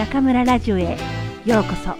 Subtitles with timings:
[0.00, 0.96] 中村ラジオへ
[1.44, 1.94] ようこそ。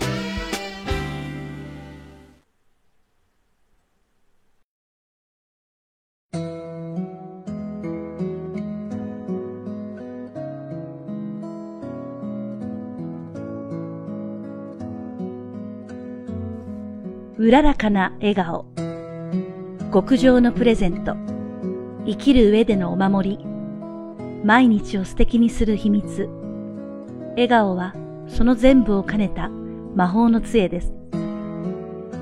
[17.36, 18.64] うららかな笑顔。
[19.92, 21.16] 極上のプレゼント。
[22.06, 23.44] 生きる上でのお守り。
[24.42, 26.39] 毎日を素敵にする秘密。
[27.40, 27.94] 笑顔は
[28.28, 30.92] その全部を兼ねた魔法の杖です。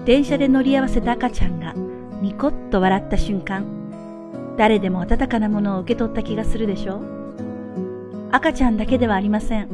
[0.05, 1.75] 電車で乗り合わせた赤ちゃんが
[2.23, 3.67] ニコッと笑った瞬間、
[4.57, 9.69] 誰でも温かなものを受け取った気がするでしょう赤ちゃんだけではありません。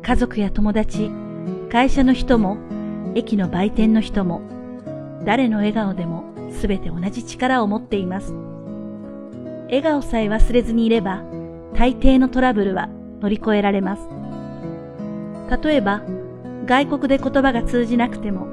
[0.00, 1.10] 家族や友達、
[1.70, 2.56] 会社の人も、
[3.14, 4.40] 駅の売店の人も、
[5.26, 6.24] 誰の笑顔でも
[6.62, 8.32] 全て同じ力を持っています。
[9.66, 11.22] 笑顔さえ忘れずにいれば、
[11.74, 12.88] 大抵のトラブルは
[13.20, 14.21] 乗り越えられます。
[15.50, 16.02] 例えば、
[16.64, 18.46] 外国で言葉が通じなくても、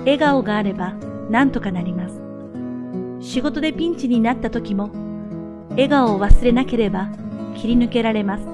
[0.00, 0.94] 笑顔があれば
[1.30, 2.20] 何とかなります。
[3.20, 4.90] 仕事でピンチになった時も、
[5.70, 7.08] 笑顔を忘れなければ
[7.54, 8.44] 切り抜けられます。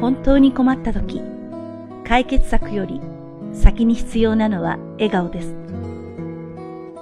[0.00, 1.22] 本当に困った時、
[2.06, 3.00] 解決策より
[3.52, 5.54] 先に必要なのは笑顔です。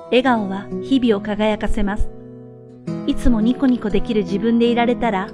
[0.07, 2.09] 笑顔は日々を輝かせます。
[3.07, 5.29] いつもニコニコできる自分でいられたら、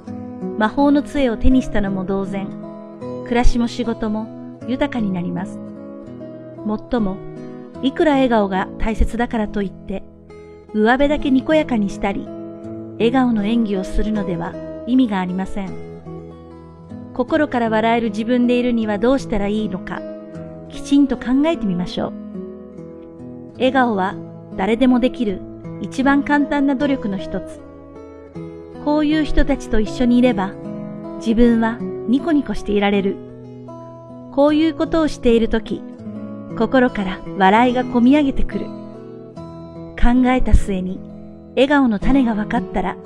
[0.57, 2.47] 魔法の杖を手にしたのも同然、
[3.23, 4.34] 暮らしも仕事も
[4.67, 5.59] 豊かになります。
[6.65, 7.17] もっとも、
[7.81, 10.03] いくら笑顔が大切だからといって、
[10.73, 12.27] 上辺だけにこやかにしたり、
[12.97, 14.53] 笑顔の演技をするのでは
[14.87, 15.69] 意味がありません。
[17.13, 20.01] 心から笑える自分でいるにはどうしたらいいのか、
[20.69, 22.13] きちんと考えてみましょう。
[23.55, 24.15] 笑顔は
[24.57, 25.39] 誰でもできる
[25.81, 27.61] 一番簡単な努力の一つ。
[28.83, 30.53] こういう人たちと一緒にいれば、
[31.17, 31.77] 自分は
[32.07, 33.15] ニコニコしていられる。
[34.35, 35.81] こういうことをしているとき、
[36.57, 38.65] 心から笑いがこみ上げてくる。
[39.95, 40.99] 考えた末に、
[41.51, 42.97] 笑顔の種が分かったら、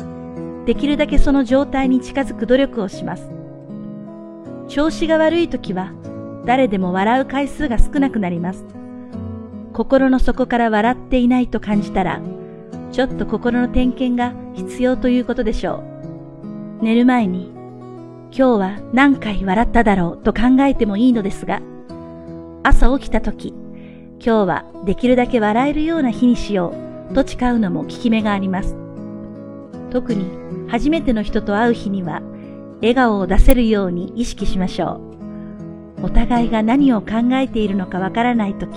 [0.66, 3.30] できるだけその状態に近づく努力をします。
[4.70, 5.94] 調子が悪いときは、
[6.48, 8.66] 誰でも笑う回数が少なくなります。
[9.74, 12.22] 心の底から笑っていないと感じたら、
[12.92, 15.84] ちょっと心の点検が必要ということでしょ
[16.82, 16.84] う。
[16.84, 17.59] 寝る前に
[18.32, 21.62] 今日は何回笑っただろうと考えてもいいのですが、
[22.64, 23.54] 朝起きた時、
[24.24, 26.74] 今日はできるだけ笑えるような日にしよ
[27.12, 28.76] うと誓うのも効き目があります。
[29.90, 30.28] 特に
[30.70, 32.22] 初めての人と会う日には、
[32.82, 35.02] 笑顔を出せるように意識しましょ
[36.00, 36.06] う。
[36.06, 38.72] お互いが何を考えているのかわからない時、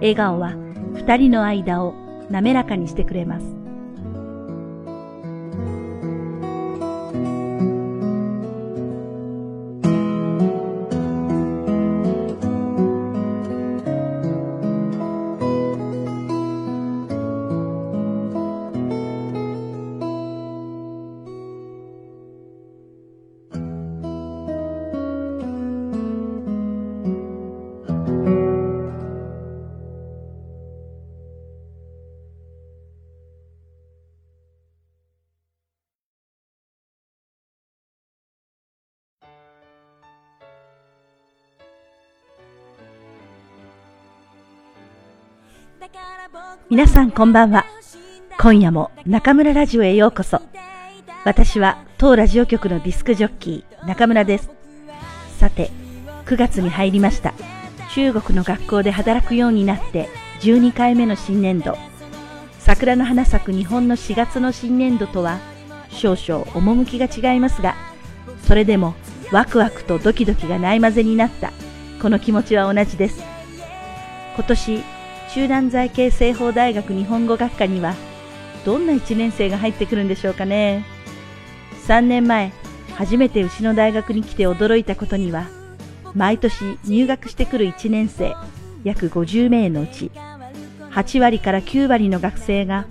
[0.00, 0.54] 笑顔は
[0.94, 1.94] 二人の間を
[2.30, 3.59] 滑らかにしてくれます。
[46.68, 47.64] 皆さんこんばんは。
[48.38, 50.42] 今夜も中村ラジオへようこそ。
[51.24, 54.50] 私は当ラジオ局のディスクジョッキー中村です。
[55.38, 55.70] さて、
[56.26, 57.32] 9月に入りました。
[57.94, 60.10] 中国の学校で働くようになって
[60.40, 61.78] 12回目の新年度。
[62.58, 65.38] 桜の花咲く日本の4月の新年度とは
[65.88, 67.74] 少々趣が違いますが、
[68.46, 68.94] それでも
[69.32, 71.52] ワクワクとドキドキがないまぜになった
[72.02, 73.24] この気持ちは同じです。
[74.34, 74.99] 今年
[75.34, 77.94] 中南財系西方大学日本語学科には
[78.64, 80.84] どんな1年生が入ってくるんでしょうかね。
[81.86, 82.52] 3年前
[82.96, 85.46] 初めてうちの大学に来て驚いたことには
[86.14, 88.34] 毎年入学してくる1年生
[88.84, 90.10] 約50名のうち
[90.90, 92.86] 8割から9割の学生が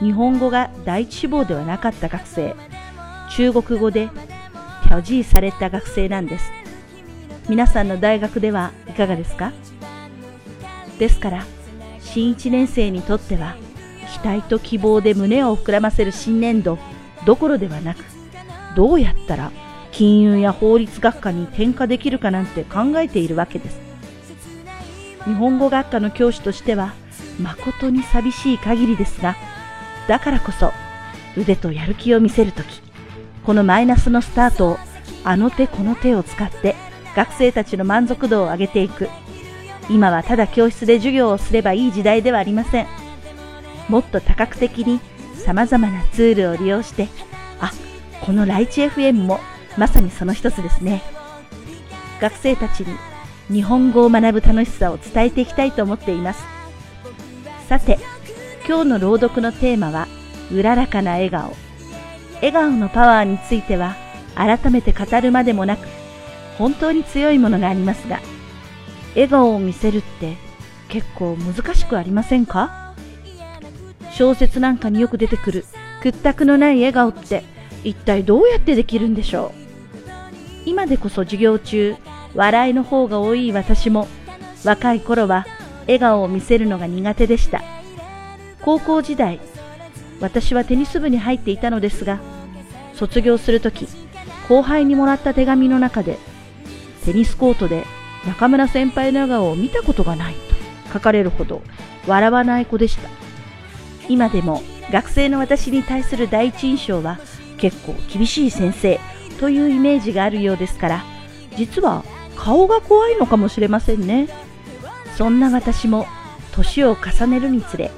[0.00, 2.56] 日本語が第一志望ではなかった学生
[3.30, 4.08] 中国語で
[4.84, 6.50] 拒辞された学生なんです。
[7.48, 9.52] 皆さんの大学ではいかがですか？
[10.98, 11.44] ですから
[12.14, 13.56] 新1年生にとっては
[14.22, 16.78] 期待と希望で胸を膨らませる新年度
[17.26, 18.04] どころではなく
[18.76, 19.50] どうやったら
[19.90, 23.80] 金融や法律学科に転科できるかなんて考えているわけです
[25.24, 26.94] 日本語学科の教師としては
[27.40, 29.34] 誠に寂しい限りですが
[30.06, 30.70] だからこそ
[31.36, 32.80] 腕とやる気を見せるとき
[33.44, 34.78] このマイナスのスタートを
[35.24, 36.76] あの手この手を使って
[37.16, 39.08] 学生たちの満足度を上げていく。
[39.90, 42.86] 今はただ教室で授業をすればいい時代ではありません。
[43.88, 45.00] もっと多角的に
[45.44, 47.08] 様々なツールを利用して、
[47.60, 47.72] あ、
[48.22, 49.40] このライチ FM も
[49.76, 51.02] まさにその一つですね。
[52.20, 52.96] 学生たちに
[53.50, 56.42] 日本語を学ぶ楽しさを伝えていきたいと思っています。
[57.68, 57.98] さて、
[58.66, 60.08] 今日の朗読のテーマは、
[60.50, 61.54] うららかな笑顔。
[62.36, 63.96] 笑顔のパワーについては、
[64.34, 65.86] 改めて語るまでもなく、
[66.56, 68.20] 本当に強いものがありますが、
[69.14, 70.36] 笑顔を見せるって
[70.88, 72.94] 結構難しくありませんか？
[74.12, 75.64] 小説なんかによく出てくる
[76.02, 77.44] 屈託のない笑顔って
[77.82, 79.58] 一体どうやってできるんでしょう？
[80.66, 81.96] 今でこそ授業中、
[82.34, 84.08] 笑いの方が多い私も
[84.64, 85.46] 若い頃は
[85.82, 87.62] 笑顔を見せるのが苦手でした。
[88.62, 89.40] 高校時代、
[90.20, 92.20] 私はテニス部に入っていたのですが、
[92.94, 93.86] 卒業するとき、
[94.48, 96.18] 後輩にもらった手紙の中で、
[97.04, 97.84] テニスコートで
[98.26, 101.62] 中村先輩の笑顔を見たことがないと書かれるほど
[102.06, 103.08] 笑わない子でした。
[104.08, 107.18] 今でも学生の私に対する第一印象は
[107.56, 109.00] 結構厳しい先生
[109.40, 111.04] というイメージがあるようですから、
[111.56, 112.04] 実は
[112.36, 114.28] 顔が怖いのかもしれませんね。
[115.16, 116.06] そんな私も
[116.52, 117.90] 年を重ねるにつれ、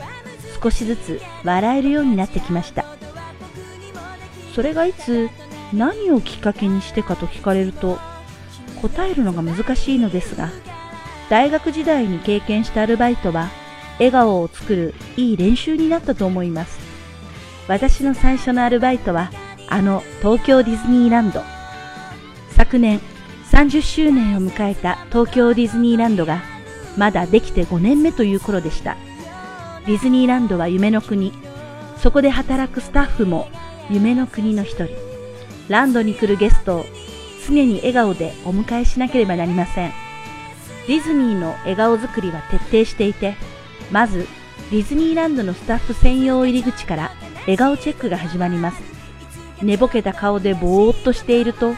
[0.63, 2.85] 少しずつ笑えるようになってきました。
[4.55, 5.29] それがいつ
[5.73, 7.99] 何をきっかけにしてかと聞かれると、
[8.77, 10.51] 答えるのが難しいのですが、
[11.29, 13.51] 大学時代に経験したアルバイトは、
[13.99, 16.79] 笑顔を作るいい練習になったと思います。
[17.69, 19.31] 私の最初のアルバイトは、
[19.69, 21.43] あの東京ディズニーランド。
[22.51, 23.01] 昨年
[23.51, 26.43] 30周年を迎えた東京ディズニーランドが、
[26.97, 28.97] まだできて5年目という頃でした。
[29.87, 31.33] ディズニーランドは夢の国。
[31.99, 33.49] そこで働くスタッフも
[33.91, 34.89] 夢の国の一人。
[35.69, 36.87] ランドに来るゲストを
[37.47, 39.93] 常に笑顔でお迎えしなければなりません。
[40.87, 43.37] ディズニーの笑顔作りは徹底していて、
[43.91, 44.27] まず
[44.71, 48.83] ディズニーランドのスタッフ専用入り口から笑顔チェックが始まります。
[49.63, 51.75] 寝ぼけた顔でぼーっとしていると、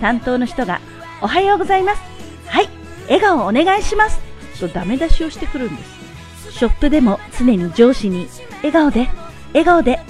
[0.00, 0.80] 担当の人が、
[1.20, 2.02] おはようございます。
[2.46, 2.68] はい、
[3.04, 4.20] 笑顔お願いします。
[4.60, 6.52] とダメ出しをしてくるんです。
[6.52, 8.28] ショップでも常に上司に、
[8.58, 9.08] 笑顔で、
[9.48, 10.00] 笑顔で、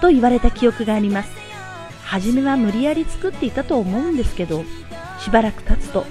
[0.00, 1.41] と言われた記憶があります。
[2.12, 4.64] 初めは無理やり作っていたと思うんですけど、
[5.18, 6.04] しばらく経つと、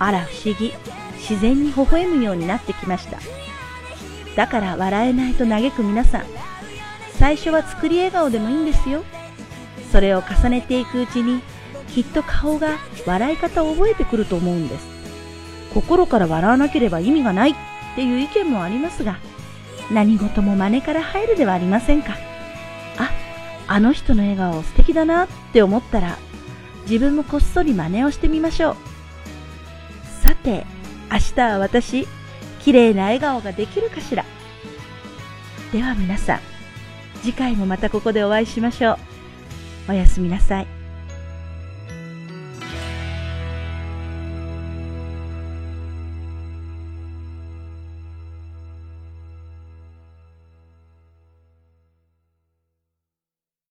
[0.00, 0.74] あら不思議、
[1.18, 3.20] 自然に微笑むようになってきました。
[4.34, 6.24] だから笑えないと嘆く皆さん、
[7.20, 9.04] 最初は作り笑顔でもいいんですよ。
[9.92, 11.40] それを重ねていくうちに、
[11.86, 14.84] きっと顔が笑い方を覚えてくると思うんです。
[15.72, 17.54] 心から笑わなければ意味がないっ
[17.94, 19.18] ていう意見もありますが、
[19.92, 22.33] 何事も真似から入るではありませんか。
[23.66, 26.18] あ、の人の笑顔素敵だなって思ったら、
[26.82, 28.76] 自分もこっそり真似をしてみましょう。
[30.22, 30.66] さて、
[31.10, 32.06] 明日は私、
[32.60, 34.24] 綺麗な笑顔ができるかしら。
[35.72, 36.40] では皆さん、
[37.22, 38.98] 次回もまたここでお会いしましょう。
[39.90, 40.73] おやすみなさい。